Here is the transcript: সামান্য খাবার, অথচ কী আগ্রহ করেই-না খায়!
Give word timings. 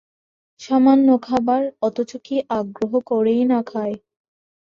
সামান্য 0.59 1.07
খাবার, 1.19 1.61
অথচ 1.81 2.11
কী 2.25 2.35
আগ্রহ 2.59 2.91
করেই-না 3.09 3.59
খায়! 3.67 3.95